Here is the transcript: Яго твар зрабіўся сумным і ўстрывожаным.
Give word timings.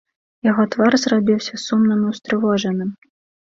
Яго 0.45 0.63
твар 0.75 0.97
зрабіўся 1.03 1.61
сумным 1.67 1.99
і 2.07 2.11
ўстрывожаным. 2.17 2.89